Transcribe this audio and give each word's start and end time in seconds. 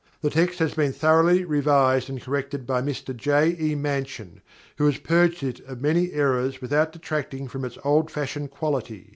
The 0.21 0.31
text 0.31 0.57
has 0.57 0.73
been 0.73 0.93
thoroughly 0.93 1.43
revised 1.45 2.09
and 2.09 2.19
corrected 2.19 2.65
by 2.65 2.81
Mr 2.81 3.15
J. 3.15 3.55
E. 3.59 3.75
Mansion, 3.75 4.41
who 4.79 4.87
has 4.87 4.97
purged 4.97 5.43
it 5.43 5.59
of 5.67 5.79
many 5.79 6.11
errors 6.13 6.59
without 6.59 6.91
detracting 6.91 7.47
from 7.47 7.63
its 7.63 7.77
old 7.83 8.09
fashioned 8.09 8.49
quality. 8.49 9.09